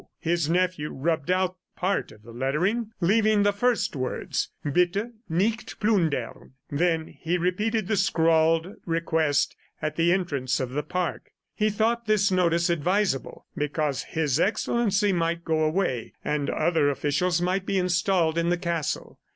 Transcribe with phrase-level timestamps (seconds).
[0.19, 6.53] His nephew rubbed out part of the lettering, leaving the first words, "Bitte, nicht plundern."
[6.71, 11.29] Then he repeated the scrawled request at the entrance of the park.
[11.53, 17.67] He thought this notice advisable because His Excellency might go away and other officials might
[17.67, 19.19] be installed in the castle.